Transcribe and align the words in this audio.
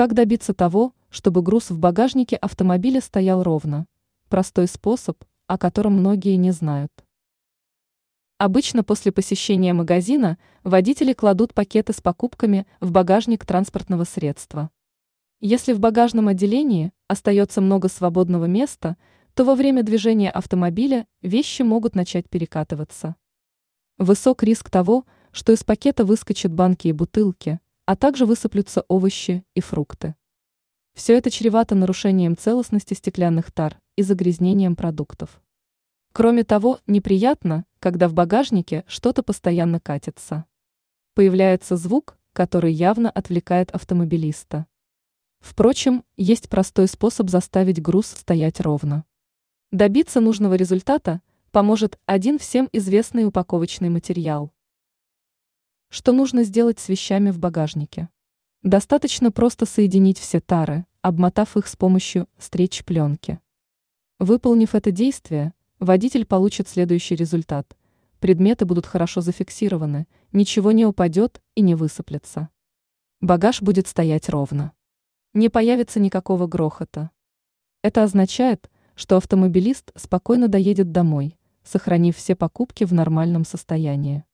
Как 0.00 0.14
добиться 0.14 0.54
того, 0.54 0.94
чтобы 1.10 1.42
груз 1.42 1.68
в 1.68 1.78
багажнике 1.78 2.36
автомобиля 2.36 3.02
стоял 3.02 3.42
ровно? 3.42 3.84
Простой 4.30 4.66
способ, 4.66 5.22
о 5.46 5.58
котором 5.58 5.92
многие 5.92 6.36
не 6.36 6.52
знают. 6.52 6.90
Обычно 8.38 8.82
после 8.82 9.12
посещения 9.12 9.74
магазина 9.74 10.38
водители 10.64 11.12
кладут 11.12 11.52
пакеты 11.52 11.92
с 11.92 12.00
покупками 12.00 12.66
в 12.80 12.92
багажник 12.92 13.44
транспортного 13.44 14.04
средства. 14.04 14.70
Если 15.38 15.74
в 15.74 15.80
багажном 15.80 16.28
отделении 16.28 16.92
остается 17.06 17.60
много 17.60 17.88
свободного 17.88 18.46
места, 18.46 18.96
то 19.34 19.44
во 19.44 19.54
время 19.54 19.82
движения 19.82 20.30
автомобиля 20.30 21.06
вещи 21.20 21.60
могут 21.60 21.94
начать 21.94 22.26
перекатываться. 22.26 23.16
Высок 23.98 24.44
риск 24.44 24.70
того, 24.70 25.04
что 25.30 25.52
из 25.52 25.62
пакета 25.62 26.06
выскочат 26.06 26.54
банки 26.54 26.88
и 26.88 26.92
бутылки, 26.92 27.60
а 27.90 27.96
также 27.96 28.24
высыплются 28.24 28.84
овощи 28.86 29.44
и 29.54 29.60
фрукты. 29.60 30.14
Все 30.94 31.18
это 31.18 31.28
чревато 31.28 31.74
нарушением 31.74 32.36
целостности 32.36 32.94
стеклянных 32.94 33.50
тар 33.50 33.80
и 33.96 34.02
загрязнением 34.02 34.76
продуктов. 34.76 35.42
Кроме 36.12 36.44
того, 36.44 36.78
неприятно, 36.86 37.64
когда 37.80 38.06
в 38.06 38.14
багажнике 38.14 38.84
что-то 38.86 39.24
постоянно 39.24 39.80
катится. 39.80 40.44
Появляется 41.14 41.74
звук, 41.74 42.16
который 42.32 42.72
явно 42.72 43.10
отвлекает 43.10 43.72
автомобилиста. 43.72 44.66
Впрочем, 45.40 46.04
есть 46.16 46.48
простой 46.48 46.86
способ 46.86 47.28
заставить 47.28 47.82
груз 47.82 48.06
стоять 48.06 48.60
ровно. 48.60 49.04
Добиться 49.72 50.20
нужного 50.20 50.54
результата 50.54 51.22
поможет 51.50 51.98
один 52.06 52.38
всем 52.38 52.68
известный 52.72 53.26
упаковочный 53.26 53.88
материал. 53.88 54.52
Что 55.92 56.12
нужно 56.12 56.44
сделать 56.44 56.78
с 56.78 56.88
вещами 56.88 57.32
в 57.32 57.40
багажнике? 57.40 58.10
Достаточно 58.62 59.32
просто 59.32 59.66
соединить 59.66 60.20
все 60.20 60.38
тары, 60.38 60.86
обмотав 61.02 61.56
их 61.56 61.66
с 61.66 61.74
помощью 61.74 62.28
стрейч-пленки. 62.38 63.40
Выполнив 64.20 64.72
это 64.76 64.92
действие, 64.92 65.52
водитель 65.80 66.26
получит 66.26 66.68
следующий 66.68 67.16
результат. 67.16 67.76
Предметы 68.20 68.66
будут 68.66 68.86
хорошо 68.86 69.20
зафиксированы, 69.20 70.06
ничего 70.30 70.70
не 70.70 70.86
упадет 70.86 71.42
и 71.56 71.60
не 71.60 71.74
высыплется. 71.74 72.50
Багаж 73.20 73.60
будет 73.60 73.88
стоять 73.88 74.28
ровно. 74.28 74.70
Не 75.34 75.48
появится 75.48 75.98
никакого 75.98 76.46
грохота. 76.46 77.10
Это 77.82 78.04
означает, 78.04 78.70
что 78.94 79.16
автомобилист 79.16 79.90
спокойно 79.96 80.46
доедет 80.46 80.92
домой, 80.92 81.36
сохранив 81.64 82.16
все 82.16 82.36
покупки 82.36 82.84
в 82.84 82.92
нормальном 82.92 83.44
состоянии. 83.44 84.24